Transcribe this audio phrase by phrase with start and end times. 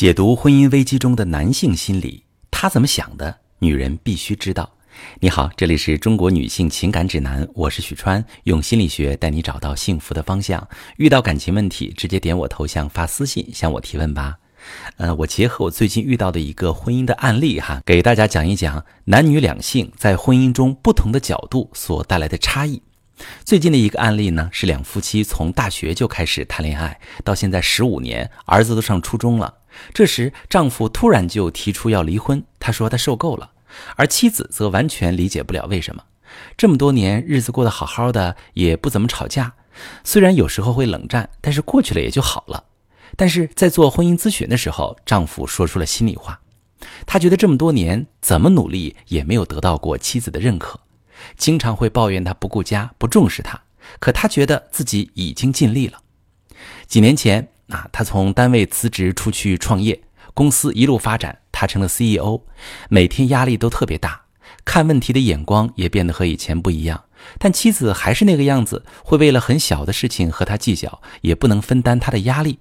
[0.00, 3.36] 解读婚姻危机中的男性心理，他怎么想的？
[3.58, 4.66] 女人必须知道。
[5.20, 10.66] 你好，这里是中国女性情感指南，我是许川，用心理学带你找到幸福的方向。
[10.96, 14.38] 遇到感情问题，直接点我头像发私信向我提问吧。
[14.96, 22.80] 呃，我结合我最近遇到的一个婚姻的案例哈，给大家讲一讲男女两性在婚姻中不同的角度所带来的差异。
[23.44, 29.56] 最近的一个案例呢，是两夫妻从大学就开始谈恋爱，到现在十五年，儿子都上初中了。
[29.92, 33.50] 这时，丈夫突然就提出要离婚，他说他受够了，
[33.96, 36.02] 而妻子则完全理解不了为什么。
[36.56, 39.52] 这么多年日子过得好好的，也不怎么吵架，
[40.04, 42.64] 虽然有时候会冷战，但是过去了也就好了。
[43.16, 46.38] 但是在做婚姻咨询的时候，丈夫说出了心里话，
[47.06, 50.78] 他觉得这么多年怎么努力也没有得到过妻子的认可。
[51.36, 53.60] 经常会抱怨他不顾家、不重视他，
[53.98, 55.98] 可他觉得自己已经尽力了。
[56.86, 60.00] 几年前啊，他从单位辞职出去创业，
[60.34, 62.42] 公司一路发展，他成了 CEO，
[62.88, 64.22] 每天压力都特别大，
[64.64, 67.04] 看问题的眼光也变得和以前不一样。
[67.38, 72.58] 但妻子还是那个样子，会为了很小的事情和他计较，也不能分担他的压力。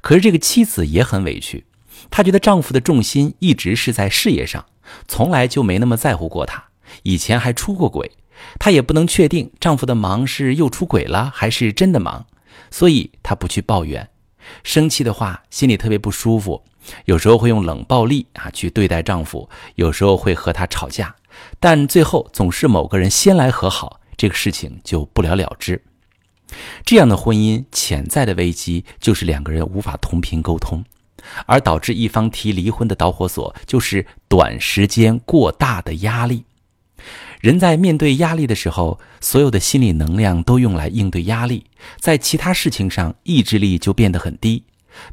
[0.00, 1.66] 可是这个妻子也很委屈，
[2.10, 4.64] 她觉得丈夫的重心一直是在事业上，
[5.08, 6.62] 从来就没那么在乎过他。
[7.02, 8.12] 以前还出过轨，
[8.58, 12.26] 她也不能确定丈夫的忙是又出轨了还是真的忙，
[12.70, 14.08] 所以她不去抱怨，
[14.62, 16.62] 生气的话心里特别不舒服，
[17.04, 21.14] 有时候会用冷暴力啊去对待丈夫，有时候会和他吵架，
[21.60, 25.82] 但最后总是某个人先来和好，这个事情就不了了之。
[26.84, 30.84] 这样的婚姻潜在的危机就是两个人无法同频沟通，
[31.46, 36.44] 而导致一方提离婚的导火索就是短时间过大的压力。
[37.46, 41.66] 人在面对压力的时候，所有的心理能量都用来应对压力，
[42.00, 44.64] 在其他事情上意志力就变得很低。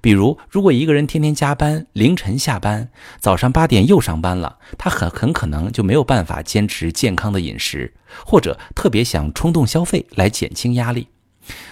[0.02, 7.94] 比如，如果一个人天天加班，凌晨下班，早上八点又上班了，他很很可能就没有办法坚持健康的饮食，
[8.26, 11.10] 或者特别想冲动消费来减轻压力。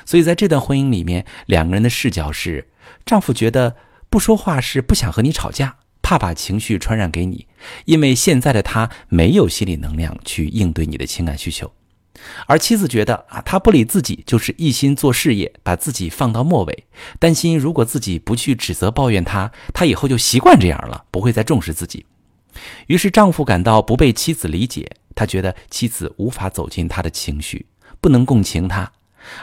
[0.05, 2.67] 所以，在这段婚姻里面，两个人的视角是：
[3.03, 3.77] 丈夫觉得
[4.11, 5.77] 不说话是不想和你吵架。
[6.11, 7.47] 怕把情绪传染给你，
[7.85, 11.71] 因为现在的他没有心理能量去应对你的情感需求，
[12.47, 16.83] 而妻子觉得啊，他不理自己就是一心做事业，把自己放到末尾，
[17.17, 22.05] 担心如果自己不去指责抱怨他，他以后就习惯这样了，不会再重视自己。
[22.87, 27.65] 于是丈夫感到不被妻子理解，他觉得妻子无法走进他的情绪，
[28.01, 28.91] 不能共情他，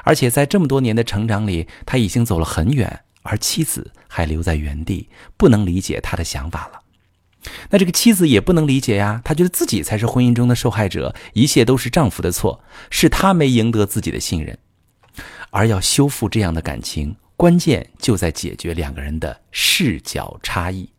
[0.04, 3.00] 而且在这么多年的成长里，他已经走了很远。
[3.22, 6.80] 而妻子还留在原地，不能理解他的想法了。
[7.70, 14.58] 那这个妻子也不能理解呀，她觉得自己才是婚姻中的受害者，一切都是丈夫的错，是他没赢得自己的信任。
[15.50, 20.90] 而要修复这样的感情，关键就在解决两个人的视角差异。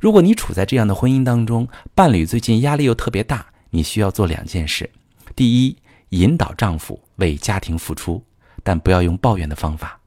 [0.00, 4.90] 如果你处在这样的婚姻当中，伴侣最近压力又特别大，你需要做两件事：
[5.34, 5.76] 第一，
[6.10, 8.22] 引导丈夫为家庭付出，
[8.62, 9.98] 但不要用抱怨的方法。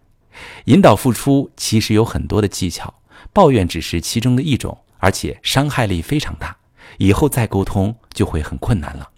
[0.65, 2.93] 引导付出其实有很多的技巧，
[3.33, 6.55] 抱怨只是其中的一种，而且伤害力非常大，
[6.97, 9.09] 以后再沟通就会很困难了。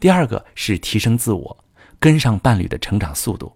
[0.00, 1.64] 第二个是提升自我，
[1.98, 3.52] 跟上伴侣的成长速度。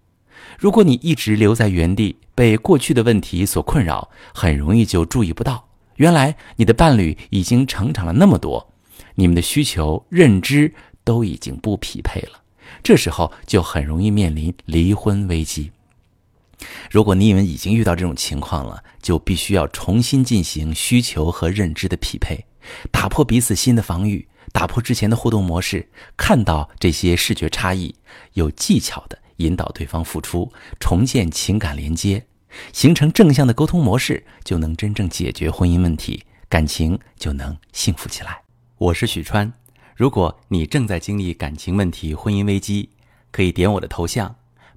[0.57, 8.73] 如果你一直留在原地，被过去的问题所困扰，很容易就注意不到，原来你的伴侣已经成长了那么多，
[9.15, 10.73] 你们的需求、认知
[11.03, 12.41] 都已经不匹配了，
[12.83, 15.71] 这时候就很容易面临离婚危机。
[16.89, 22.45] 如果你们已经遇到这种情况了，就必须要重新进行需求和认知的匹配，
[22.91, 27.95] 打破彼此新的防御，打破之前的互动模式，看到这些视觉差异，
[28.33, 32.25] 有技巧的引导对方付出，重建情感连接，
[32.73, 38.41] 形成正向的沟通模式，就能真正解决婚姻问题，感情就能幸福起来。
[38.77, 39.51] 我是许川，
[39.95, 42.89] 如果你正在经历感情问题、婚姻危机，
[43.31, 44.35] 可以点我的头像。